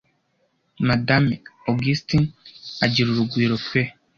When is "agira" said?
2.85-3.07